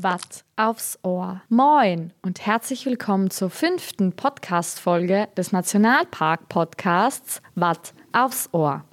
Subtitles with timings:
[0.00, 1.42] Watt aufs Ohr.
[1.48, 8.84] Moin und herzlich willkommen zur fünften Podcast-Folge des Nationalpark-Podcasts Watt aufs Ohr.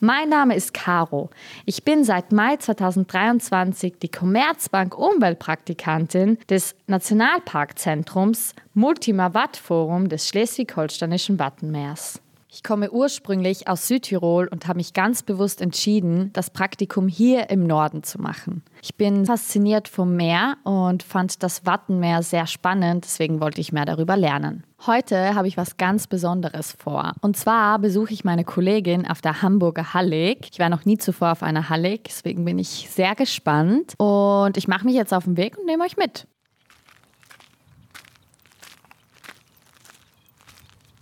[0.00, 1.30] Mein Name ist Caro.
[1.66, 11.38] Ich bin seit Mai 2023 die Commerzbank Umweltpraktikantin des Nationalparkzentrums Multima Watt Forum des Schleswig-Holsteinischen
[11.38, 12.20] Wattenmeers.
[12.52, 17.64] Ich komme ursprünglich aus Südtirol und habe mich ganz bewusst entschieden, das Praktikum hier im
[17.64, 18.64] Norden zu machen.
[18.82, 23.84] Ich bin fasziniert vom Meer und fand das Wattenmeer sehr spannend, deswegen wollte ich mehr
[23.84, 24.64] darüber lernen.
[24.84, 27.12] Heute habe ich was ganz Besonderes vor.
[27.20, 30.48] Und zwar besuche ich meine Kollegin auf der Hamburger Hallig.
[30.50, 33.94] Ich war noch nie zuvor auf einer Hallig, deswegen bin ich sehr gespannt.
[33.98, 36.26] Und ich mache mich jetzt auf den Weg und nehme euch mit.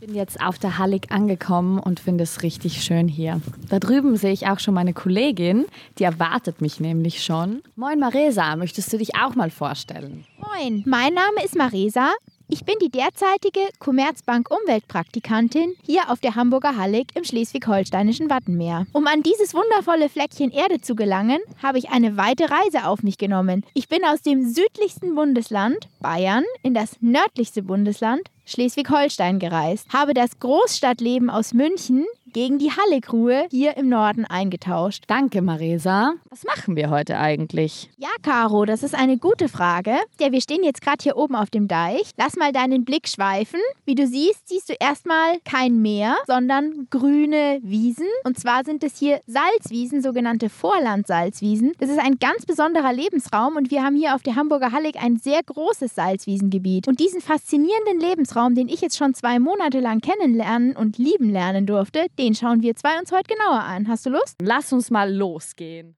[0.00, 3.40] Bin jetzt auf der Hallig angekommen und finde es richtig schön hier.
[3.68, 5.66] Da drüben sehe ich auch schon meine Kollegin,
[5.98, 7.62] die erwartet mich nämlich schon.
[7.74, 10.24] Moin Maresa, möchtest du dich auch mal vorstellen?
[10.38, 12.12] Moin, mein Name ist Maresa.
[12.50, 18.86] Ich bin die derzeitige Commerzbank Umweltpraktikantin hier auf der Hamburger Hallig im schleswig-holsteinischen Wattenmeer.
[18.92, 23.18] Um an dieses wundervolle Fleckchen Erde zu gelangen, habe ich eine weite Reise auf mich
[23.18, 23.66] genommen.
[23.74, 30.38] Ich bin aus dem südlichsten Bundesland, Bayern, in das nördlichste Bundesland, Schleswig-Holstein gereist, habe das
[30.40, 32.06] Großstadtleben aus München
[32.38, 35.02] gegen die Halligruhe hier im Norden eingetauscht.
[35.08, 36.12] Danke, Marisa.
[36.30, 37.90] Was machen wir heute eigentlich?
[37.96, 39.96] Ja, Caro, das ist eine gute Frage.
[40.20, 42.12] Ja, wir stehen jetzt gerade hier oben auf dem Deich.
[42.16, 43.58] Lass mal deinen Blick schweifen.
[43.86, 48.06] Wie du siehst, siehst du erstmal kein Meer, sondern grüne Wiesen.
[48.22, 51.72] Und zwar sind es hier Salzwiesen, sogenannte Vorlandsalzwiesen.
[51.80, 55.16] Das ist ein ganz besonderer Lebensraum und wir haben hier auf der Hamburger Hallig ein
[55.16, 56.86] sehr großes Salzwiesengebiet.
[56.86, 61.66] Und diesen faszinierenden Lebensraum, den ich jetzt schon zwei Monate lang kennenlernen und lieben lernen
[61.66, 63.88] durfte, den schauen wir zwei uns heute genauer an.
[63.88, 64.36] Hast du Lust?
[64.40, 65.97] Lass uns mal losgehen.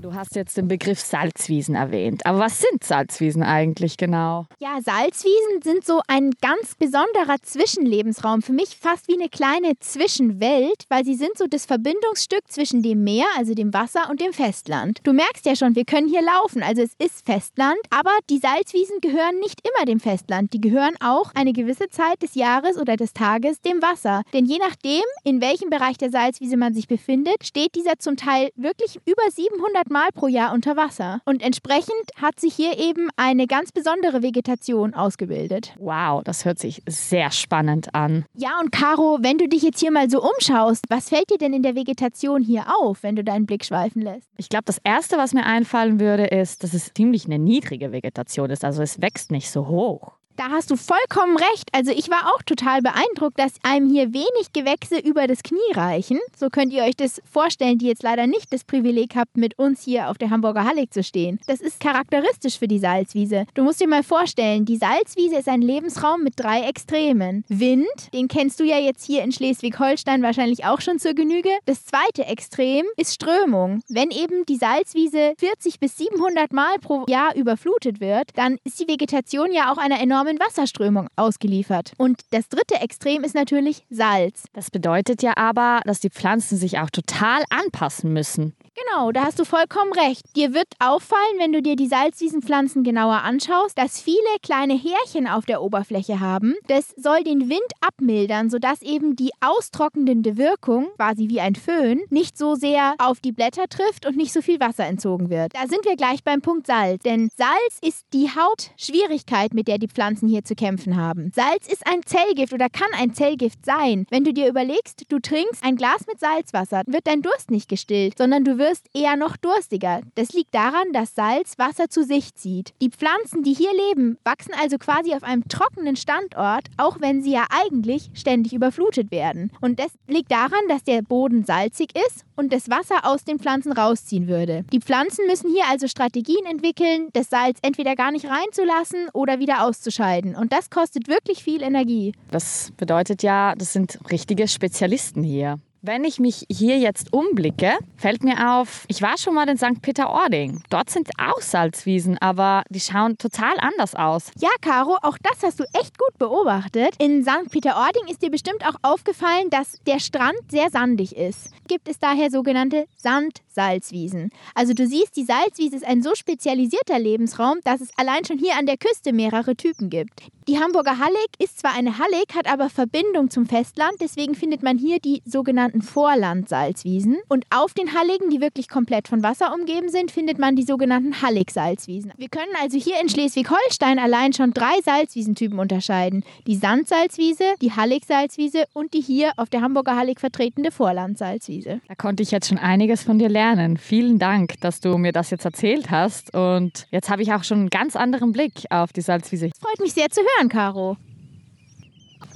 [0.00, 2.26] Du hast jetzt den Begriff Salzwiesen erwähnt.
[2.26, 4.46] Aber was sind Salzwiesen eigentlich genau?
[4.58, 8.42] Ja, Salzwiesen sind so ein ganz besonderer Zwischenlebensraum.
[8.42, 13.04] Für mich fast wie eine kleine Zwischenwelt, weil sie sind so das Verbindungsstück zwischen dem
[13.04, 15.00] Meer, also dem Wasser, und dem Festland.
[15.04, 17.78] Du merkst ja schon, wir können hier laufen, also es ist Festland.
[17.90, 20.52] Aber die Salzwiesen gehören nicht immer dem Festland.
[20.52, 24.22] Die gehören auch eine gewisse Zeit des Jahres oder des Tages dem Wasser.
[24.32, 28.50] Denn je nachdem, in welchem Bereich der Salzwiese man sich befindet, steht dieser zum Teil
[28.56, 31.20] wirklich über 700 100 Mal pro Jahr unter Wasser.
[31.24, 35.74] Und entsprechend hat sich hier eben eine ganz besondere Vegetation ausgebildet.
[35.78, 38.24] Wow, das hört sich sehr spannend an.
[38.34, 41.52] Ja, und Caro, wenn du dich jetzt hier mal so umschaust, was fällt dir denn
[41.52, 44.28] in der Vegetation hier auf, wenn du deinen Blick schweifen lässt?
[44.36, 48.50] Ich glaube, das Erste, was mir einfallen würde, ist, dass es ziemlich eine niedrige Vegetation
[48.50, 48.64] ist.
[48.64, 50.12] Also es wächst nicht so hoch.
[50.40, 51.68] Da hast du vollkommen recht.
[51.72, 56.18] Also ich war auch total beeindruckt, dass einem hier wenig Gewächse über das Knie reichen.
[56.34, 59.82] So könnt ihr euch das vorstellen, die jetzt leider nicht das Privileg habt, mit uns
[59.82, 61.40] hier auf der Hamburger Hallig zu stehen.
[61.46, 63.44] Das ist charakteristisch für die Salzwiese.
[63.52, 67.44] Du musst dir mal vorstellen, die Salzwiese ist ein Lebensraum mit drei Extremen.
[67.48, 67.84] Wind,
[68.14, 71.50] den kennst du ja jetzt hier in Schleswig-Holstein wahrscheinlich auch schon zur Genüge.
[71.66, 73.82] Das zweite Extrem ist Strömung.
[73.90, 78.88] Wenn eben die Salzwiese 40 bis 700 Mal pro Jahr überflutet wird, dann ist die
[78.88, 81.92] Vegetation ja auch einer enormen enormen Wasserströmung ausgeliefert.
[81.98, 84.44] Und das dritte Extrem ist natürlich Salz.
[84.52, 88.54] Das bedeutet ja aber, dass die Pflanzen sich auch total anpassen müssen.
[88.86, 90.22] Genau, da hast du vollkommen recht.
[90.36, 95.44] Dir wird auffallen, wenn du dir die Salzwiesenpflanzen genauer anschaust, dass viele kleine Härchen auf
[95.44, 96.54] der Oberfläche haben.
[96.66, 102.38] Das soll den Wind abmildern, sodass eben die austrocknende Wirkung, quasi wie ein Föhn, nicht
[102.38, 105.54] so sehr auf die Blätter trifft und nicht so viel Wasser entzogen wird.
[105.54, 109.88] Da sind wir gleich beim Punkt Salz, denn Salz ist die Hauptschwierigkeit, mit der die
[109.88, 111.32] Pflanzen hier zu kämpfen haben.
[111.34, 114.06] Salz ist ein Zellgift oder kann ein Zellgift sein.
[114.10, 118.16] Wenn du dir überlegst, du trinkst ein Glas mit Salzwasser, wird dein Durst nicht gestillt,
[118.16, 120.00] sondern du wirst wirst eher noch durstiger.
[120.14, 122.72] Das liegt daran, dass Salz Wasser zu sich zieht.
[122.80, 127.32] Die Pflanzen, die hier leben, wachsen also quasi auf einem trockenen Standort, auch wenn sie
[127.32, 129.50] ja eigentlich ständig überflutet werden.
[129.60, 133.72] Und das liegt daran, dass der Boden salzig ist und das Wasser aus den Pflanzen
[133.72, 134.64] rausziehen würde.
[134.72, 139.64] Die Pflanzen müssen hier also Strategien entwickeln, das Salz entweder gar nicht reinzulassen oder wieder
[139.64, 140.36] auszuscheiden.
[140.36, 142.12] Und das kostet wirklich viel Energie.
[142.30, 145.58] Das bedeutet ja, das sind richtige Spezialisten hier.
[145.82, 149.80] Wenn ich mich hier jetzt umblicke, fällt mir auf, ich war schon mal in St.
[149.80, 150.62] Peter-Ording.
[150.68, 154.30] Dort sind auch Salzwiesen, aber die schauen total anders aus.
[154.38, 156.96] Ja, Caro, auch das hast du echt gut beobachtet.
[156.98, 157.50] In St.
[157.50, 161.48] Peter-Ording ist dir bestimmt auch aufgefallen, dass der Strand sehr sandig ist.
[161.66, 164.32] Gibt es daher sogenannte Sandsalzwiesen.
[164.54, 168.58] Also du siehst, die Salzwiese ist ein so spezialisierter Lebensraum, dass es allein schon hier
[168.58, 170.20] an der Küste mehrere Typen gibt.
[170.46, 174.78] Die Hamburger Hallig ist zwar eine Hallig, hat aber Verbindung zum Festland, deswegen findet man
[174.78, 177.18] hier die sogenannten Vorlandsalzwiesen.
[177.28, 181.22] Und auf den Halligen, die wirklich komplett von Wasser umgeben sind, findet man die sogenannten
[181.22, 182.12] Halligsalzwiesen.
[182.16, 186.24] Wir können also hier in Schleswig-Holstein allein schon drei Salzwiesentypen unterscheiden.
[186.46, 191.80] Die Sandsalzwiese, die Halligsalzwiese und die hier auf der Hamburger Hallig vertretene Vorlandsalzwiese.
[191.86, 193.76] Da konnte ich jetzt schon einiges von dir lernen.
[193.76, 196.34] Vielen Dank, dass du mir das jetzt erzählt hast.
[196.34, 199.50] Und jetzt habe ich auch schon einen ganz anderen Blick auf die Salzwiese.
[199.60, 200.96] Freut mich sehr zu hören, Caro.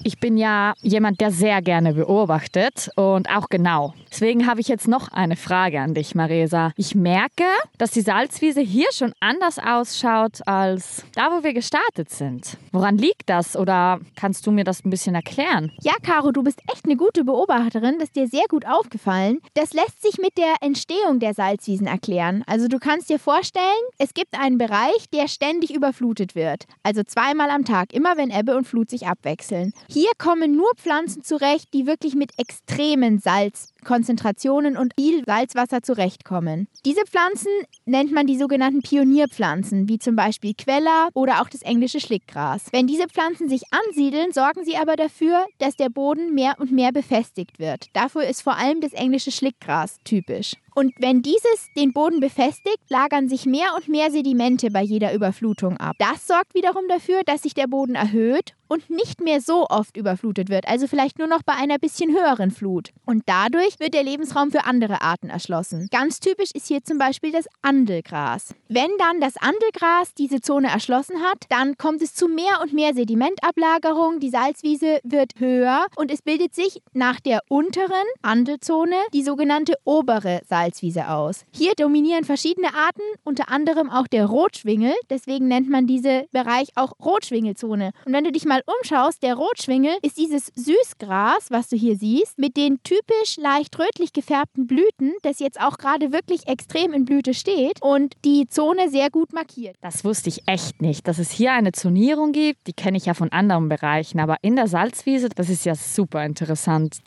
[0.07, 3.95] Ich bin ja jemand, der sehr gerne beobachtet und auch genau.
[4.11, 6.73] Deswegen habe ich jetzt noch eine Frage an dich, Maresa.
[6.77, 7.45] Ich merke,
[7.79, 12.59] dass die Salzwiese hier schon anders ausschaut als da, wo wir gestartet sind.
[12.71, 15.73] Woran liegt das oder kannst du mir das ein bisschen erklären?
[15.81, 17.95] Ja, Caro, du bist echt eine gute Beobachterin.
[17.99, 19.41] Das ist dir sehr gut aufgefallen.
[19.55, 22.45] Das lässt sich mit der Entstehung der Salzwiesen erklären.
[22.47, 23.65] Also du kannst dir vorstellen,
[23.97, 26.67] es gibt einen Bereich, der ständig überflutet wird.
[26.83, 29.73] Also zweimal am Tag, immer wenn Ebbe und Flut sich abwechseln.
[29.95, 36.67] Hier kommen nur Pflanzen zurecht, die wirklich mit extremen Salzkonzentrationen und viel Salzwasser zurechtkommen.
[36.85, 37.53] Diese Pflanzen
[37.85, 42.65] nennt man die sogenannten Pionierpflanzen, wie zum Beispiel Queller oder auch das englische Schlickgras.
[42.73, 46.91] Wenn diese Pflanzen sich ansiedeln, sorgen sie aber dafür, dass der Boden mehr und mehr
[46.91, 47.87] befestigt wird.
[47.93, 50.55] Dafür ist vor allem das englische Schlickgras typisch.
[50.75, 55.77] Und wenn dieses den Boden befestigt, lagern sich mehr und mehr Sedimente bei jeder Überflutung
[55.77, 55.95] ab.
[56.01, 60.49] Das sorgt wiederum dafür, dass sich der Boden erhöht und nicht mehr so oft überflutet
[60.49, 62.91] wird, also vielleicht nur noch bei einer bisschen höheren Flut.
[63.05, 65.89] Und dadurch wird der Lebensraum für andere Arten erschlossen.
[65.91, 68.55] Ganz typisch ist hier zum Beispiel das Andelgras.
[68.69, 72.95] Wenn dann das Andelgras diese Zone erschlossen hat, dann kommt es zu mehr und mehr
[72.95, 77.91] Sedimentablagerung, die Salzwiese wird höher und es bildet sich nach der unteren
[78.23, 81.45] Andelzone die sogenannte obere Salzwiese aus.
[81.53, 86.93] Hier dominieren verschiedene Arten, unter anderem auch der Rotschwingel, deswegen nennt man diese Bereich auch
[87.05, 87.93] Rotschwingelzone.
[88.05, 92.39] Und wenn du dich mal umschaust, der Rotschwingel ist dieses Süßgras, was du hier siehst,
[92.39, 97.35] mit den typisch leicht rötlich gefärbten Blüten, das jetzt auch gerade wirklich extrem in Blüte
[97.35, 99.77] steht und die Zone sehr gut markiert.
[99.81, 102.67] Das wusste ich echt nicht, dass es hier eine Zonierung gibt.
[102.67, 106.25] Die kenne ich ja von anderen Bereichen, aber in der Salzwiese, das ist ja super
[106.25, 106.99] interessant.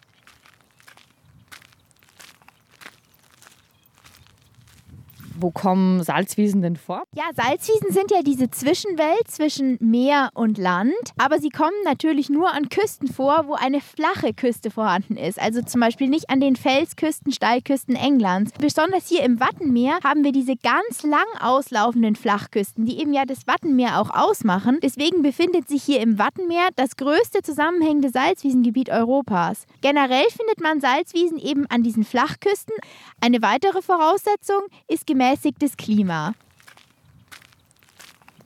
[5.40, 7.04] Wo kommen Salzwiesen denn vor?
[7.14, 12.52] Ja, Salzwiesen sind ja diese Zwischenwelt zwischen Meer und Land, aber sie kommen natürlich nur
[12.52, 15.40] an Küsten vor, wo eine flache Küste vorhanden ist.
[15.40, 18.52] Also zum Beispiel nicht an den Felsküsten, Steilküsten Englands.
[18.60, 23.46] Besonders hier im Wattenmeer haben wir diese ganz lang auslaufenden Flachküsten, die eben ja das
[23.46, 24.80] Wattenmeer auch ausmachen.
[24.82, 29.66] Deswegen befindet sich hier im Wattenmeer das größte zusammenhängende Salzwiesengebiet Europas.
[29.82, 32.74] Generell findet man Salzwiesen eben an diesen Flachküsten.
[33.22, 36.34] Eine weitere Voraussetzung ist gemäß gemäßigtes Klima.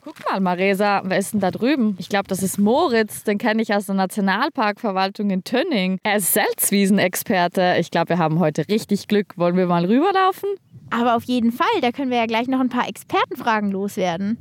[0.04, 1.94] Guck mal, Maresa, wer ist denn da drüben?
[1.98, 5.98] Ich glaube, das ist Moritz, den kenne ich aus der Nationalparkverwaltung in Tönning.
[6.02, 7.76] Er ist Salzwiesenexperte.
[7.78, 9.38] Ich glaube, wir haben heute richtig Glück.
[9.38, 10.48] Wollen wir mal rüberlaufen?
[10.90, 14.38] Aber auf jeden Fall, da können wir ja gleich noch ein paar Expertenfragen loswerden.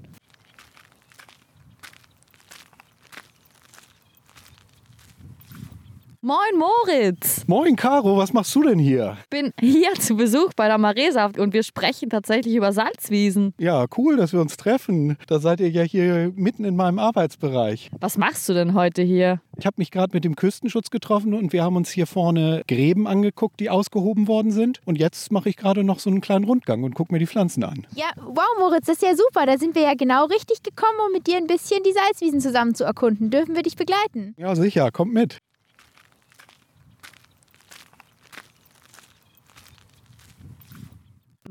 [6.23, 7.47] Moin Moritz.
[7.47, 9.17] Moin Caro, was machst du denn hier?
[9.23, 13.55] Ich bin hier zu Besuch bei der Maresa und wir sprechen tatsächlich über Salzwiesen.
[13.57, 15.17] Ja, cool, dass wir uns treffen.
[15.25, 17.89] Da seid ihr ja hier mitten in meinem Arbeitsbereich.
[17.99, 19.41] Was machst du denn heute hier?
[19.57, 23.07] Ich habe mich gerade mit dem Küstenschutz getroffen und wir haben uns hier vorne Gräben
[23.07, 24.79] angeguckt, die ausgehoben worden sind.
[24.85, 27.63] Und jetzt mache ich gerade noch so einen kleinen Rundgang und gucke mir die Pflanzen
[27.63, 27.87] an.
[27.95, 29.47] Ja, wow Moritz, das ist ja super.
[29.47, 32.75] Da sind wir ja genau richtig gekommen, um mit dir ein bisschen die Salzwiesen zusammen
[32.75, 33.31] zu erkunden.
[33.31, 34.35] Dürfen wir dich begleiten?
[34.37, 35.39] Ja, sicher, kommt mit.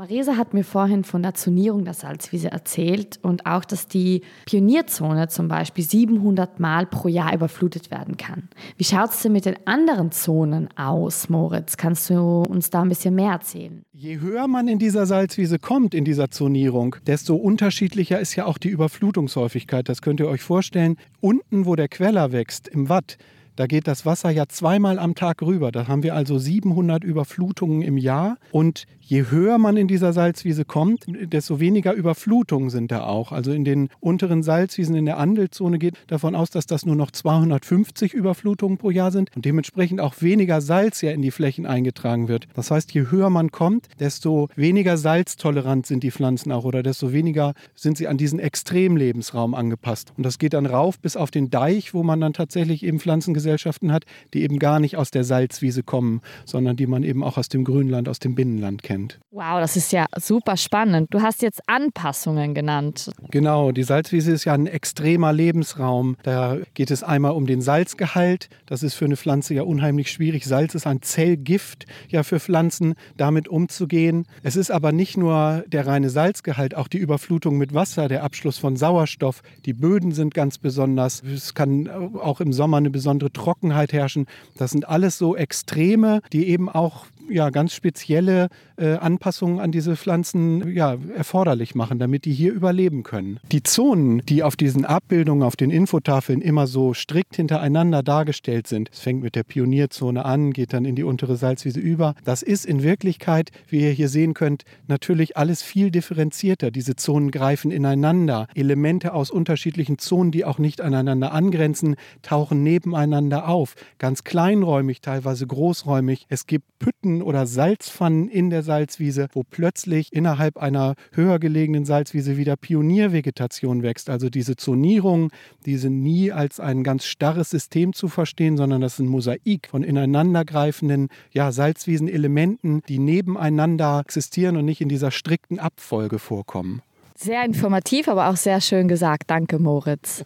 [0.00, 5.28] Marisa hat mir vorhin von der Zonierung der Salzwiese erzählt und auch, dass die Pionierzone
[5.28, 8.48] zum Beispiel 700 Mal pro Jahr überflutet werden kann.
[8.78, 11.76] Wie schaut es denn mit den anderen Zonen aus, Moritz?
[11.76, 12.14] Kannst du
[12.48, 13.82] uns da ein bisschen mehr erzählen?
[13.92, 18.56] Je höher man in dieser Salzwiese kommt, in dieser Zonierung, desto unterschiedlicher ist ja auch
[18.56, 19.86] die Überflutungshäufigkeit.
[19.86, 20.96] Das könnt ihr euch vorstellen.
[21.20, 23.18] Unten, wo der Queller wächst, im Watt,
[23.60, 25.70] da geht das Wasser ja zweimal am Tag rüber.
[25.70, 28.38] Da haben wir also 700 Überflutungen im Jahr.
[28.52, 33.32] Und je höher man in dieser Salzwiese kommt, desto weniger Überflutungen sind da auch.
[33.32, 37.10] Also in den unteren Salzwiesen in der Andelzone geht davon aus, dass das nur noch
[37.10, 42.28] 250 Überflutungen pro Jahr sind und dementsprechend auch weniger Salz ja in die Flächen eingetragen
[42.28, 42.46] wird.
[42.54, 47.12] Das heißt, je höher man kommt, desto weniger salztolerant sind die Pflanzen auch oder desto
[47.12, 50.14] weniger sind sie an diesen Extremlebensraum angepasst.
[50.16, 53.34] Und das geht dann rauf bis auf den Deich, wo man dann tatsächlich eben Pflanzen
[53.34, 57.24] gesetzt Fließgesellschaften hat, die eben gar nicht aus der Salzwiese kommen, sondern die man eben
[57.24, 58.99] auch aus dem Grünland, aus dem Binnenland kennt.
[59.30, 61.08] Wow, das ist ja super spannend.
[61.12, 63.10] Du hast jetzt Anpassungen genannt.
[63.30, 66.16] Genau, die Salzwiese ist ja ein extremer Lebensraum.
[66.22, 68.48] Da geht es einmal um den Salzgehalt.
[68.66, 70.44] Das ist für eine Pflanze ja unheimlich schwierig.
[70.44, 74.26] Salz ist ein Zellgift ja für Pflanzen, damit umzugehen.
[74.42, 78.58] Es ist aber nicht nur der reine Salzgehalt, auch die Überflutung mit Wasser, der Abschluss
[78.58, 79.42] von Sauerstoff.
[79.64, 81.22] Die Böden sind ganz besonders.
[81.22, 84.26] Es kann auch im Sommer eine besondere Trockenheit herrschen.
[84.56, 89.96] Das sind alles so Extreme, die eben auch ja, ganz spezielle äh, Anpassungen an diese
[89.96, 93.40] Pflanzen ja, erforderlich machen, damit die hier überleben können.
[93.52, 98.90] Die Zonen, die auf diesen Abbildungen, auf den Infotafeln immer so strikt hintereinander dargestellt sind,
[98.92, 102.66] es fängt mit der Pionierzone an, geht dann in die untere Salzwiese über, das ist
[102.66, 106.70] in Wirklichkeit, wie ihr hier sehen könnt, natürlich alles viel differenzierter.
[106.70, 108.46] Diese Zonen greifen ineinander.
[108.54, 113.74] Elemente aus unterschiedlichen Zonen, die auch nicht aneinander angrenzen, tauchen nebeneinander auf.
[113.98, 116.26] Ganz kleinräumig, teilweise großräumig.
[116.28, 122.36] Es gibt Pütten oder Salzpfannen in der Salzwiese, wo plötzlich innerhalb einer höher gelegenen Salzwiese
[122.36, 124.10] wieder Pioniervegetation wächst.
[124.10, 125.30] Also diese Zonierung,
[125.66, 129.68] die sind nie als ein ganz starres System zu verstehen, sondern das ist ein Mosaik
[129.68, 136.82] von ineinandergreifenden ja, Salzwiesenelementen, die nebeneinander existieren und nicht in dieser strikten Abfolge vorkommen.
[137.16, 139.24] Sehr informativ, aber auch sehr schön gesagt.
[139.26, 140.24] Danke, Moritz.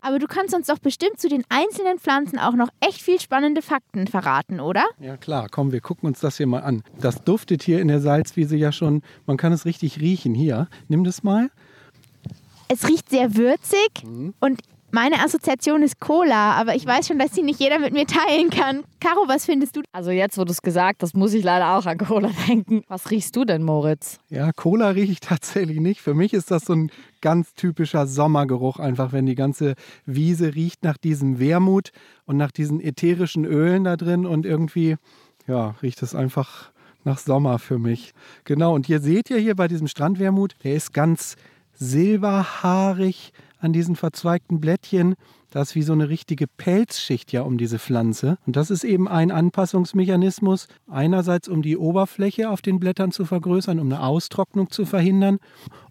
[0.00, 3.62] Aber du kannst uns doch bestimmt zu den einzelnen Pflanzen auch noch echt viel spannende
[3.62, 4.84] Fakten verraten, oder?
[5.00, 6.82] Ja klar, komm, wir gucken uns das hier mal an.
[7.00, 10.34] Das duftet hier in der Salzwiese ja schon, man kann es richtig riechen.
[10.34, 11.50] Hier, nimm das mal.
[12.68, 14.34] Es riecht sehr würzig mhm.
[14.40, 14.60] und
[14.96, 18.48] meine Assoziation ist Cola, aber ich weiß schon, dass sie nicht jeder mit mir teilen
[18.48, 18.82] kann.
[18.98, 19.82] Caro, was findest du?
[19.92, 22.82] Also jetzt, wo du es gesagt hast, muss ich leider auch an Cola denken.
[22.88, 24.18] Was riechst du denn, Moritz?
[24.30, 26.00] Ja, Cola rieche ich tatsächlich nicht.
[26.00, 29.74] Für mich ist das so ein ganz typischer Sommergeruch, einfach wenn die ganze
[30.06, 31.90] Wiese riecht nach diesem Wermut
[32.24, 34.96] und nach diesen ätherischen Ölen da drin und irgendwie,
[35.46, 36.70] ja, riecht es einfach
[37.04, 38.14] nach Sommer für mich.
[38.44, 41.36] Genau, und ihr seht ja hier bei diesem Strandwermut, der ist ganz
[41.74, 45.14] silberhaarig, an diesen verzweigten Blättchen.
[45.50, 48.38] Das ist wie so eine richtige Pelzschicht ja um diese Pflanze.
[48.46, 50.68] Und das ist eben ein Anpassungsmechanismus.
[50.88, 55.38] Einerseits, um die Oberfläche auf den Blättern zu vergrößern, um eine Austrocknung zu verhindern.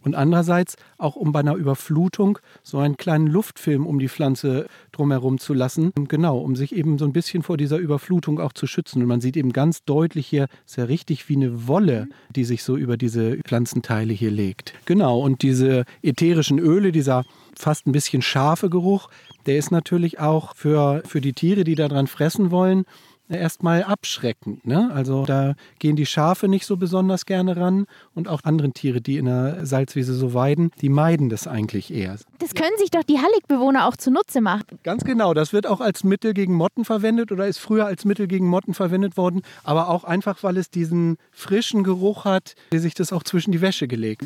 [0.06, 5.40] Und andererseits auch, um bei einer Überflutung so einen kleinen Luftfilm um die Pflanze drumherum
[5.40, 5.92] zu lassen.
[6.08, 9.02] Genau, um sich eben so ein bisschen vor dieser Überflutung auch zu schützen.
[9.02, 12.64] Und man sieht eben ganz deutlich hier, ist ja richtig wie eine Wolle, die sich
[12.64, 14.74] so über diese Pflanzenteile hier legt.
[14.86, 17.26] Genau, und diese ätherischen Öle, dieser
[17.58, 19.10] fast ein bisschen scharfe Geruch,
[19.46, 22.86] der ist natürlich auch für, für die Tiere, die daran fressen wollen,
[23.30, 24.66] erstmal abschreckend.
[24.66, 24.92] Ne?
[24.94, 29.18] Also da gehen die Schafe nicht so besonders gerne ran und auch andere Tiere, die
[29.18, 32.18] in der Salzwiese so weiden, die meiden das eigentlich eher.
[32.40, 34.66] Das können sich doch die Halligbewohner auch zunutze machen.
[34.84, 38.28] Ganz genau, das wird auch als Mittel gegen Motten verwendet oder ist früher als Mittel
[38.28, 42.94] gegen Motten verwendet worden, aber auch einfach, weil es diesen frischen Geruch hat, der sich
[42.94, 44.26] das auch zwischen die Wäsche gelegt.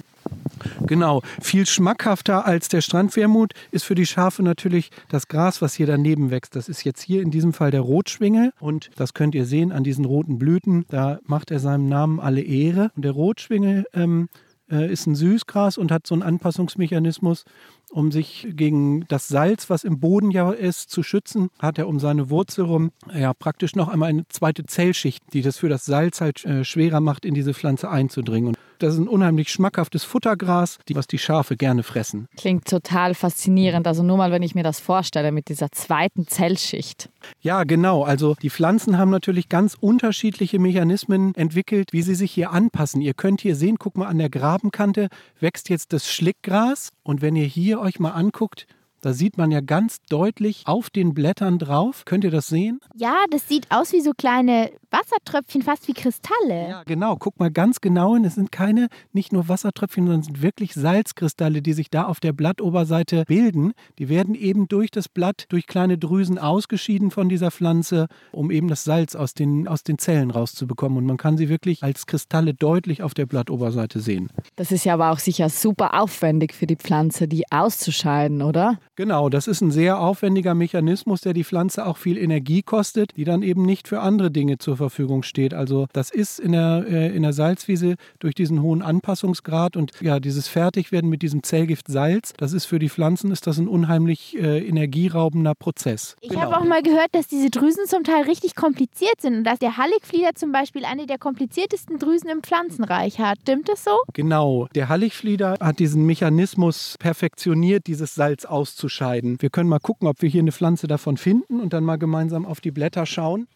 [0.86, 5.88] Genau, viel schmackhafter als der Strandwermut ist für die Schafe natürlich das Gras, was hier
[5.88, 6.56] daneben wächst.
[6.56, 9.84] Das ist jetzt hier in diesem Fall der Rotschwingel und das könnt ihr sehen an
[9.84, 10.86] diesen roten Blüten.
[10.90, 12.92] Da macht er seinem Namen alle Ehre.
[12.96, 14.30] Und der Rotschwingel ähm,
[14.72, 17.46] äh, ist ein Süßgras und hat so einen Anpassungsmechanismus,
[17.90, 22.00] um sich gegen das Salz, was im Boden ja ist, zu schützen, hat er um
[22.00, 26.22] seine Wurzel rum ja praktisch noch einmal eine zweite Zellschicht, die das für das Salz
[26.22, 28.50] halt äh, schwerer macht, in diese Pflanze einzudringen.
[28.50, 32.28] Und das ist ein unheimlich schmackhaftes Futtergras, was die Schafe gerne fressen.
[32.38, 33.88] Klingt total faszinierend.
[33.88, 37.10] Also nur mal, wenn ich mir das vorstelle mit dieser zweiten Zellschicht.
[37.42, 38.04] Ja, genau.
[38.04, 43.02] Also die Pflanzen haben natürlich ganz unterschiedliche Mechanismen entwickelt, wie sie sich hier anpassen.
[43.02, 45.10] Ihr könnt hier sehen, guck mal an der Grabenkante
[45.40, 46.90] wächst jetzt das Schlickgras.
[47.04, 48.68] Und wenn ihr hier euch mal anguckt,
[49.02, 52.04] da sieht man ja ganz deutlich auf den Blättern drauf.
[52.06, 52.80] Könnt ihr das sehen?
[52.96, 56.70] Ja, das sieht aus wie so kleine Wassertröpfchen, fast wie Kristalle.
[56.70, 57.16] Ja, genau.
[57.18, 58.26] Guck mal ganz genau hin.
[58.26, 62.20] Es sind keine, nicht nur Wassertröpfchen, sondern es sind wirklich Salzkristalle, die sich da auf
[62.20, 63.74] der Blattoberseite bilden.
[64.00, 68.68] Die werden eben durch das Blatt, durch kleine Drüsen ausgeschieden von dieser Pflanze, um eben
[68.68, 70.98] das Salz aus den, aus den Zellen rauszubekommen.
[70.98, 74.30] Und man kann sie wirklich als Kristalle deutlich auf der Blattoberseite sehen.
[74.56, 78.80] Das ist ja aber auch sicher super aufwendig für die Pflanze, die auszuscheiden, oder?
[79.00, 83.24] Genau, das ist ein sehr aufwendiger Mechanismus, der die Pflanze auch viel Energie kostet, die
[83.24, 85.54] dann eben nicht für andere Dinge zur Verfügung steht.
[85.54, 90.20] Also das ist in der, äh, in der Salzwiese durch diesen hohen Anpassungsgrad und ja,
[90.20, 94.38] dieses Fertigwerden mit diesem Zellgift Salz, das ist für die Pflanzen ist das ein unheimlich
[94.38, 96.18] äh, energieraubender Prozess.
[96.20, 96.42] Ich genau.
[96.42, 99.78] habe auch mal gehört, dass diese Drüsen zum Teil richtig kompliziert sind und dass der
[99.78, 103.38] Halligflieder zum Beispiel eine der kompliziertesten Drüsen im Pflanzenreich hat.
[103.44, 103.92] Stimmt das so?
[104.12, 104.68] Genau.
[104.76, 109.42] Der Halligflieder hat diesen Mechanismus perfektioniert, dieses Salz auszuschalten auszuscheiden.
[109.42, 112.46] Wir können mal gucken, ob wir hier eine Pflanze davon finden und dann mal gemeinsam
[112.46, 113.48] auf die Blätter schauen.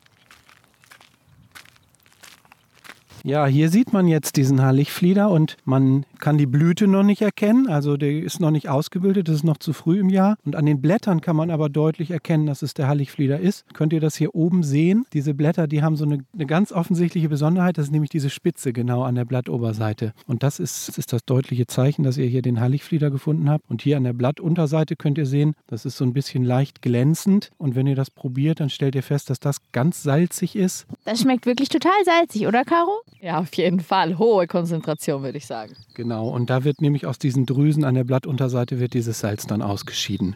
[3.26, 7.70] Ja, hier sieht man jetzt diesen Halligflieder und man kann die Blüte noch nicht erkennen.
[7.70, 10.36] Also der ist noch nicht ausgebildet, das ist noch zu früh im Jahr.
[10.44, 13.64] Und an den Blättern kann man aber deutlich erkennen, dass es der Halligflieder ist.
[13.74, 15.06] Könnt ihr das hier oben sehen?
[15.14, 17.78] Diese Blätter, die haben so eine, eine ganz offensichtliche Besonderheit.
[17.78, 20.12] Das ist nämlich diese Spitze genau an der Blattoberseite.
[20.28, 23.64] Und das ist, das ist das deutliche Zeichen, dass ihr hier den Halligflieder gefunden habt.
[23.70, 27.52] Und hier an der Blattunterseite könnt ihr sehen, das ist so ein bisschen leicht glänzend.
[27.58, 30.88] Und wenn ihr das probiert, dann stellt ihr fest, dass das ganz salzig ist.
[31.06, 33.00] Das schmeckt wirklich total salzig, oder Caro?
[33.22, 34.18] Ja, auf jeden Fall.
[34.18, 35.74] Hohe Konzentration, würde ich sagen.
[35.94, 39.62] Genau, und da wird nämlich aus diesen Drüsen an der Blattunterseite wird dieses Salz dann
[39.62, 40.36] ausgeschieden.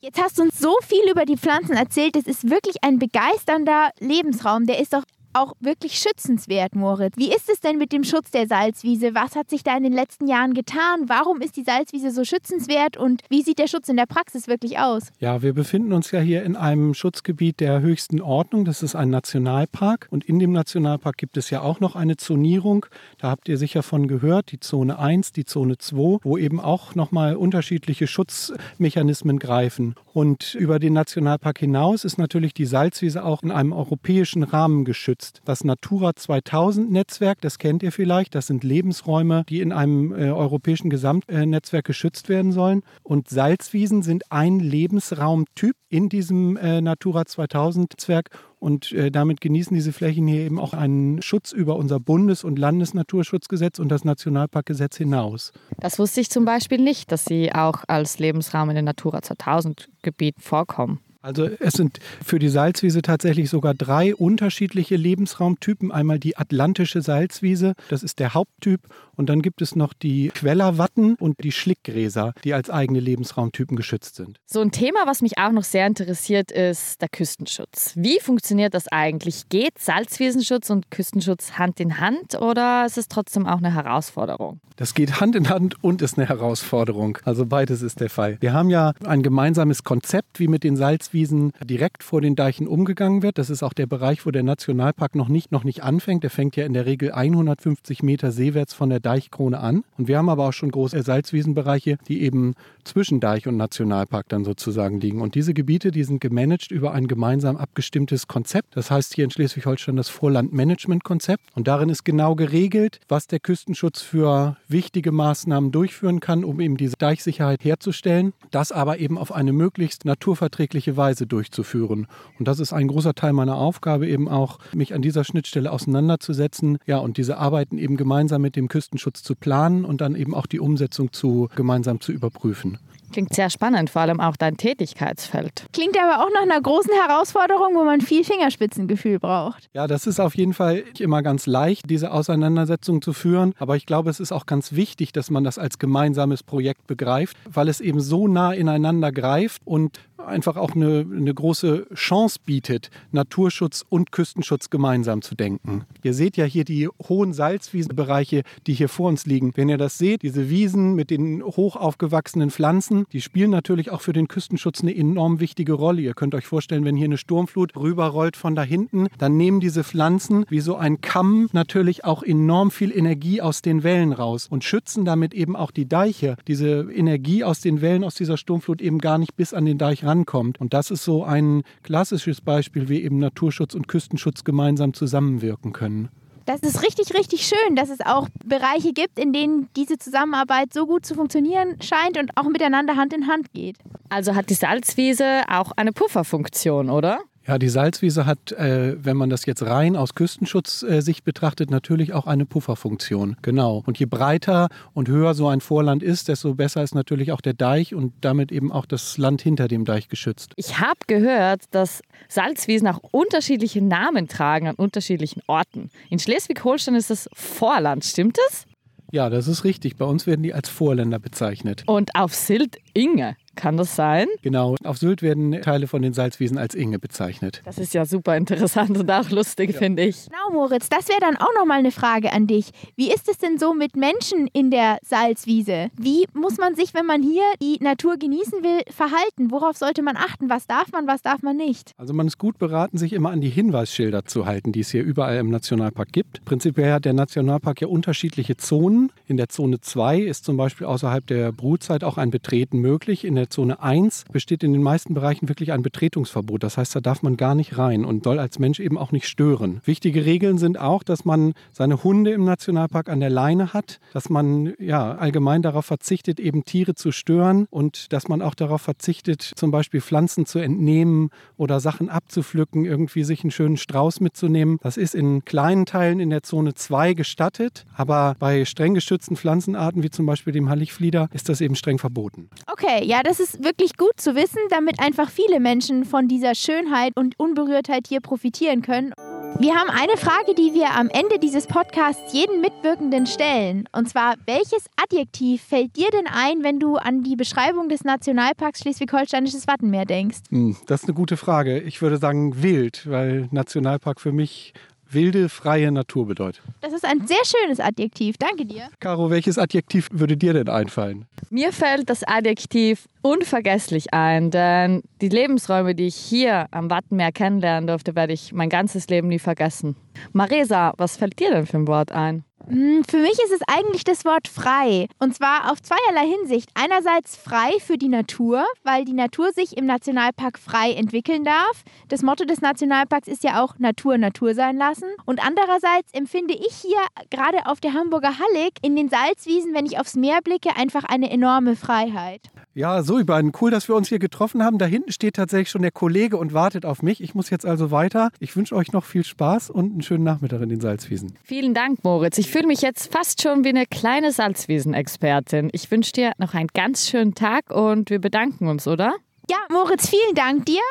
[0.00, 2.16] Jetzt hast du uns so viel über die Pflanzen erzählt.
[2.16, 4.66] Das ist wirklich ein begeisternder Lebensraum.
[4.66, 5.02] Der ist doch
[5.32, 7.14] auch wirklich schützenswert, Moritz.
[7.16, 9.14] Wie ist es denn mit dem Schutz der Salzwiese?
[9.14, 11.08] Was hat sich da in den letzten Jahren getan?
[11.08, 14.78] Warum ist die Salzwiese so schützenswert und wie sieht der Schutz in der Praxis wirklich
[14.78, 15.12] aus?
[15.18, 18.64] Ja, wir befinden uns ja hier in einem Schutzgebiet der höchsten Ordnung.
[18.64, 22.86] Das ist ein Nationalpark und in dem Nationalpark gibt es ja auch noch eine Zonierung.
[23.18, 26.94] Da habt ihr sicher von gehört, die Zone 1, die Zone 2, wo eben auch
[26.94, 29.94] nochmal unterschiedliche Schutzmechanismen greifen.
[30.12, 35.40] Und über den Nationalpark hinaus ist natürlich die Salzwiese auch in einem europäischen Rahmen geschützt.
[35.44, 40.30] Das Natura 2000 Netzwerk, das kennt ihr vielleicht, das sind Lebensräume, die in einem äh,
[40.30, 42.82] europäischen Gesamtnetzwerk geschützt werden sollen.
[43.02, 49.74] Und Salzwiesen sind ein Lebensraumtyp in diesem äh, Natura 2000 Netzwerk und äh, damit genießen
[49.74, 54.96] diese Flächen hier eben auch einen Schutz über unser Bundes- und Landesnaturschutzgesetz und das Nationalparkgesetz
[54.98, 55.52] hinaus.
[55.80, 59.88] Das wusste ich zum Beispiel nicht, dass sie auch als Lebensraum in den Natura 2000
[60.02, 61.00] Gebieten vorkommen.
[61.22, 65.92] Also es sind für die Salzwiese tatsächlich sogar drei unterschiedliche Lebensraumtypen.
[65.92, 68.80] Einmal die atlantische Salzwiese, das ist der Haupttyp.
[69.16, 74.16] Und dann gibt es noch die Quellerwatten und die Schlickgräser, die als eigene Lebensraumtypen geschützt
[74.16, 74.38] sind.
[74.46, 77.92] So ein Thema, was mich auch noch sehr interessiert, ist der Küstenschutz.
[77.96, 79.50] Wie funktioniert das eigentlich?
[79.50, 84.60] Geht Salzwiesenschutz und Küstenschutz Hand in Hand oder ist es trotzdem auch eine Herausforderung?
[84.76, 87.18] Das geht Hand in Hand und ist eine Herausforderung.
[87.24, 88.38] Also beides ist der Fall.
[88.40, 93.22] Wir haben ja ein gemeinsames Konzept, wie mit den Salzwiesen direkt vor den Deichen umgegangen
[93.22, 93.38] wird.
[93.38, 96.22] Das ist auch der Bereich, wo der Nationalpark noch nicht, noch nicht anfängt.
[96.22, 99.84] Der fängt ja in der Regel 150 Meter seewärts von der Deichkrone an.
[99.98, 104.44] Und wir haben aber auch schon große Salzwiesenbereiche, die eben zwischen Deich und Nationalpark dann
[104.44, 105.20] sozusagen liegen.
[105.20, 108.76] Und diese Gebiete, die sind gemanagt über ein gemeinsam abgestimmtes Konzept.
[108.76, 111.44] Das heißt hier in Schleswig-Holstein das Vorlandmanagement-Konzept.
[111.54, 116.76] Und darin ist genau geregelt, was der Küstenschutz für wichtige Maßnahmen durchführen kann, um eben
[116.76, 122.06] diese Deichsicherheit herzustellen, das aber eben auf eine möglichst naturverträgliche Weise durchzuführen.
[122.38, 126.78] Und das ist ein großer Teil meiner Aufgabe, eben auch mich an dieser Schnittstelle auseinanderzusetzen,
[126.86, 130.46] ja, und diese Arbeiten eben gemeinsam mit dem Küstenschutz zu planen und dann eben auch
[130.46, 132.78] die Umsetzung zu gemeinsam zu überprüfen.
[133.12, 135.66] Klingt sehr spannend, vor allem auch dein Tätigkeitsfeld.
[135.72, 139.68] Klingt aber auch nach einer großen Herausforderung, wo man viel Fingerspitzengefühl braucht.
[139.74, 143.52] Ja, das ist auf jeden Fall nicht immer ganz leicht, diese Auseinandersetzung zu führen.
[143.58, 147.36] Aber ich glaube, es ist auch ganz wichtig, dass man das als gemeinsames Projekt begreift,
[147.50, 152.90] weil es eben so nah ineinander greift und einfach auch eine, eine große Chance bietet,
[153.12, 155.84] Naturschutz und Küstenschutz gemeinsam zu denken.
[156.02, 159.52] Ihr seht ja hier die hohen Salzwiesenbereiche, die hier vor uns liegen.
[159.56, 164.00] Wenn ihr das seht, diese Wiesen mit den hoch aufgewachsenen Pflanzen, die spielen natürlich auch
[164.00, 166.02] für den Küstenschutz eine enorm wichtige Rolle.
[166.02, 169.84] Ihr könnt euch vorstellen, wenn hier eine Sturmflut rüberrollt von da hinten, dann nehmen diese
[169.84, 174.64] Pflanzen wie so ein Kamm natürlich auch enorm viel Energie aus den Wellen raus und
[174.64, 176.36] schützen damit eben auch die Deiche.
[176.46, 180.04] Diese Energie aus den Wellen aus dieser Sturmflut eben gar nicht bis an den Deich
[180.10, 180.60] rankommt.
[180.60, 186.08] Und das ist so ein klassisches Beispiel, wie eben Naturschutz und Küstenschutz gemeinsam zusammenwirken können.
[186.46, 190.86] Das ist richtig, richtig schön, dass es auch Bereiche gibt, in denen diese Zusammenarbeit so
[190.86, 193.76] gut zu funktionieren scheint und auch miteinander Hand in Hand geht.
[194.08, 197.20] Also hat die Salzwiese auch eine Pufferfunktion, oder?
[197.46, 202.26] Ja, die Salzwiese hat, äh, wenn man das jetzt rein aus Küstenschutzsicht betrachtet, natürlich auch
[202.26, 203.36] eine Pufferfunktion.
[203.42, 203.82] Genau.
[203.86, 207.54] Und je breiter und höher so ein Vorland ist, desto besser ist natürlich auch der
[207.54, 210.52] Deich und damit eben auch das Land hinter dem Deich geschützt.
[210.56, 215.90] Ich habe gehört, dass Salzwiesen auch unterschiedliche Namen tragen an unterschiedlichen Orten.
[216.10, 218.66] In Schleswig-Holstein ist das Vorland, stimmt das?
[219.12, 219.96] Ja, das ist richtig.
[219.96, 221.82] Bei uns werden die als Vorländer bezeichnet.
[221.86, 223.36] Und auf Sylt Inge.
[223.60, 224.26] Kann das sein?
[224.40, 224.74] Genau.
[224.84, 227.60] Auf Sylt werden Teile von den Salzwiesen als Inge bezeichnet.
[227.66, 229.78] Das ist ja super interessant und auch lustig, ja.
[229.78, 230.30] finde ich.
[230.30, 232.70] Genau, Moritz, das wäre dann auch nochmal eine Frage an dich.
[232.96, 235.90] Wie ist es denn so mit Menschen in der Salzwiese?
[235.98, 239.50] Wie muss man sich, wenn man hier die Natur genießen will, verhalten?
[239.50, 240.48] Worauf sollte man achten?
[240.48, 241.92] Was darf man, was darf man nicht?
[241.98, 245.02] Also man ist gut beraten, sich immer an die Hinweisschilder zu halten, die es hier
[245.02, 246.46] überall im Nationalpark gibt.
[246.46, 249.12] Prinzipiell hat der Nationalpark ja unterschiedliche Zonen.
[249.26, 253.26] In der Zone 2 ist zum Beispiel außerhalb der Brutzeit auch ein Betreten möglich.
[253.26, 256.62] In der Zone 1 besteht in den meisten Bereichen wirklich ein Betretungsverbot.
[256.62, 259.28] Das heißt, da darf man gar nicht rein und soll als Mensch eben auch nicht
[259.28, 259.80] stören.
[259.84, 264.30] Wichtige Regeln sind auch, dass man seine Hunde im Nationalpark an der Leine hat, dass
[264.30, 269.42] man ja allgemein darauf verzichtet, eben Tiere zu stören und dass man auch darauf verzichtet,
[269.42, 274.78] zum Beispiel Pflanzen zu entnehmen oder Sachen abzupflücken, irgendwie sich einen schönen Strauß mitzunehmen.
[274.82, 280.02] Das ist in kleinen Teilen in der Zone 2 gestattet, aber bei streng geschützten Pflanzenarten
[280.02, 282.48] wie zum Beispiel dem Halligflieder ist das eben streng verboten.
[282.66, 287.16] Okay, ja, das ist wirklich gut zu wissen, damit einfach viele Menschen von dieser Schönheit
[287.16, 289.12] und Unberührtheit hier profitieren können.
[289.58, 293.84] Wir haben eine Frage, die wir am Ende dieses Podcasts jeden Mitwirkenden stellen.
[293.92, 298.80] Und zwar, welches Adjektiv fällt dir denn ein, wenn du an die Beschreibung des Nationalparks
[298.80, 300.38] Schleswig-Holsteinisches Wattenmeer denkst?
[300.48, 301.78] Hm, das ist eine gute Frage.
[301.78, 304.72] Ich würde sagen wild, weil Nationalpark für mich
[305.12, 306.62] wilde, freie Natur bedeutet.
[306.80, 308.36] Das ist ein sehr schönes Adjektiv.
[308.38, 308.88] Danke dir.
[309.00, 311.26] Caro, welches Adjektiv würde dir denn einfallen?
[311.50, 317.86] Mir fällt das Adjektiv unvergesslich ein, denn die Lebensräume, die ich hier am Wattenmeer kennenlernen
[317.86, 319.96] durfte, werde ich mein ganzes Leben nie vergessen.
[320.32, 322.44] Maresa, was fällt dir denn für ein Wort ein?
[322.68, 325.08] Hm, für mich ist es eigentlich das Wort frei.
[325.18, 326.70] Und zwar auf zweierlei Hinsicht.
[326.74, 331.82] Einerseits frei für die Natur, weil die Natur sich im Nationalpark frei entwickeln darf.
[332.08, 335.08] Das Motto des Nationalparks ist ja auch Natur Natur sein lassen.
[335.24, 339.98] Und andererseits empfinde ich hier gerade auf der Hamburger Hallig in den Salzwiesen, wenn ich
[339.98, 342.50] aufs Meer blicke, einfach eine enorme Freiheit.
[342.72, 344.78] Ja, so über einen cool, dass wir uns hier getroffen haben.
[344.78, 347.20] Da hinten steht tatsächlich schon der Kollege und wartet auf mich.
[347.20, 348.30] Ich muss jetzt also weiter.
[348.38, 351.36] Ich wünsche euch noch viel Spaß und einen schönen Nachmittag in den Salzwiesen.
[351.42, 352.38] Vielen Dank, Moritz.
[352.38, 355.70] Ich fühle mich jetzt fast schon wie eine kleine Salzwiesen-Expertin.
[355.72, 359.16] Ich wünsche dir noch einen ganz schönen Tag und wir bedanken uns, oder?
[359.50, 360.82] Ja, Moritz, vielen Dank dir.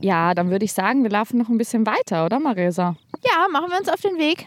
[0.00, 2.94] Ja, dann würde ich sagen, wir laufen noch ein bisschen weiter, oder Marisa?
[3.24, 4.46] Ja, machen wir uns auf den Weg.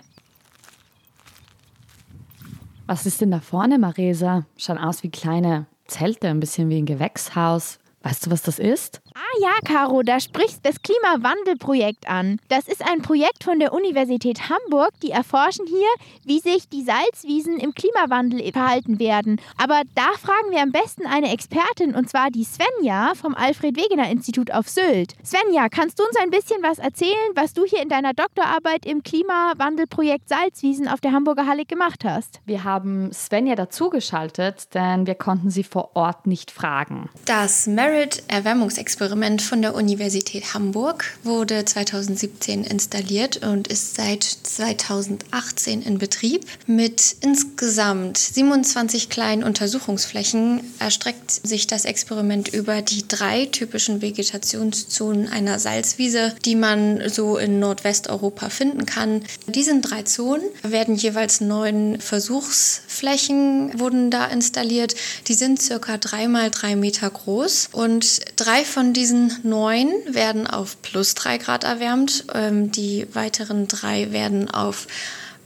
[2.86, 4.46] Was ist denn da vorne, Marisa?
[4.56, 7.80] Schauen aus wie kleine Zelte, ein bisschen wie ein Gewächshaus.
[8.04, 9.02] Weißt du, was das ist?
[9.20, 12.40] Ah ja, Caro, da sprichst das Klimawandelprojekt an.
[12.50, 15.88] Das ist ein Projekt von der Universität Hamburg, die erforschen hier,
[16.24, 19.42] wie sich die Salzwiesen im Klimawandel verhalten werden.
[19.58, 24.70] Aber da fragen wir am besten eine Expertin, und zwar die Svenja vom Alfred-Wegener-Institut auf
[24.70, 25.16] Sylt.
[25.26, 29.02] Svenja, kannst du uns ein bisschen was erzählen, was du hier in deiner Doktorarbeit im
[29.02, 32.40] Klimawandelprojekt Salzwiesen auf der Hamburger Halle gemacht hast?
[32.46, 37.10] Wir haben Svenja dazugeschaltet, denn wir konnten sie vor Ort nicht fragen.
[37.26, 45.98] Das Merit-Erwärmungsexperiment Experiment von der Universität Hamburg wurde 2017 installiert und ist seit 2018 in
[45.98, 46.46] Betrieb.
[46.66, 55.58] Mit insgesamt 27 kleinen Untersuchungsflächen erstreckt sich das Experiment über die drei typischen Vegetationszonen einer
[55.58, 59.24] Salzwiese, die man so in Nordwesteuropa finden kann.
[59.48, 64.96] Diesen drei Zonen werden jeweils neun Versuchsflächen wurden da installiert.
[65.30, 70.82] Die sind circa drei mal drei Meter groß und drei von diesen neun werden auf
[70.82, 72.26] plus drei Grad erwärmt.
[72.34, 74.88] Ähm, die weiteren drei werden auf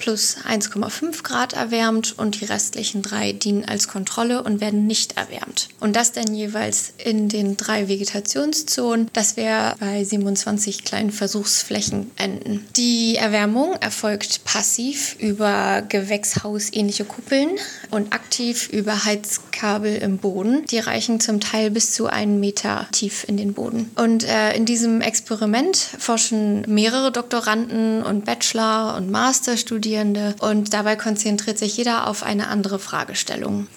[0.01, 5.69] plus 1,5 Grad erwärmt und die restlichen drei dienen als Kontrolle und werden nicht erwärmt.
[5.79, 12.65] Und das dann jeweils in den drei Vegetationszonen, dass wir bei 27 kleinen Versuchsflächen enden.
[12.75, 17.51] Die Erwärmung erfolgt passiv über gewächshausähnliche Kuppeln
[17.91, 20.65] und aktiv über Heizkabel im Boden.
[20.65, 23.91] Die reichen zum Teil bis zu einen Meter tief in den Boden.
[23.95, 30.95] Und äh, in diesem Experiment forschen mehrere Doktoranden und Bachelor- und Masterstudierende Studierende und dabei
[30.95, 33.67] konzentriert sich jeder auf eine andere Fragestellung.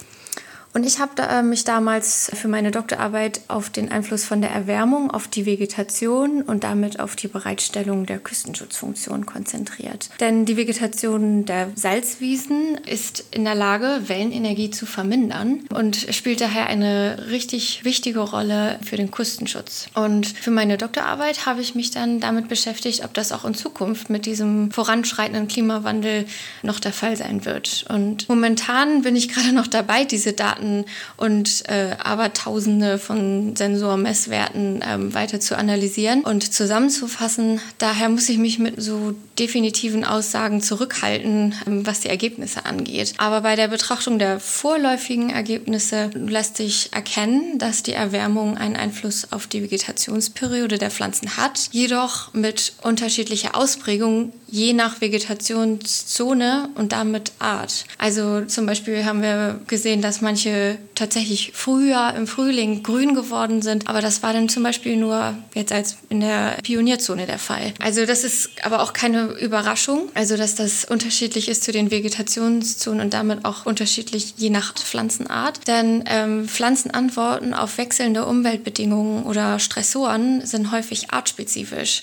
[0.75, 4.51] Und ich habe da, äh, mich damals für meine Doktorarbeit auf den Einfluss von der
[4.51, 10.11] Erwärmung auf die Vegetation und damit auf die Bereitstellung der Küstenschutzfunktion konzentriert.
[10.19, 16.67] Denn die Vegetation der Salzwiesen ist in der Lage, Wellenenergie zu vermindern und spielt daher
[16.67, 19.87] eine richtig wichtige Rolle für den Küstenschutz.
[19.95, 24.11] Und für meine Doktorarbeit habe ich mich dann damit beschäftigt, ob das auch in Zukunft
[24.11, 26.27] mit diesem voranschreitenden Klimawandel
[26.63, 27.85] noch der Fall sein wird.
[27.89, 30.85] Und momentan bin ich gerade noch dabei, diese Daten Daten
[31.17, 37.61] und äh, Abertausende von Sensormesswerten ähm, weiter zu analysieren und zusammenzufassen.
[37.79, 43.15] Daher muss ich mich mit so definitiven Aussagen zurückhalten, ähm, was die Ergebnisse angeht.
[43.19, 49.33] Aber bei der Betrachtung der vorläufigen Ergebnisse lässt sich erkennen, dass die Erwärmung einen Einfluss
[49.33, 57.33] auf die Vegetationsperiode der Pflanzen hat, jedoch mit unterschiedlicher Ausprägung je nach Vegetationszone und damit
[57.41, 57.85] Art.
[57.99, 60.54] Also zum Beispiel haben wir gesehen, dass manche
[60.95, 65.73] tatsächlich früher im Frühling grün geworden sind, aber das war dann zum Beispiel nur jetzt
[65.73, 67.73] als in der Pionierzone der Fall.
[67.81, 73.01] Also das ist aber auch keine Überraschung, also dass das unterschiedlich ist zu den Vegetationszonen
[73.01, 75.67] und damit auch unterschiedlich je nach Pflanzenart.
[75.67, 82.03] Denn ähm, Pflanzenantworten auf wechselnde Umweltbedingungen oder Stressoren sind häufig artspezifisch.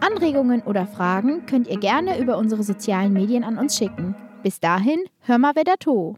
[0.01, 4.15] Anregungen oder Fragen könnt ihr gerne über unsere sozialen Medien an uns schicken.
[4.43, 6.15] Bis dahin, hör mal wer da to.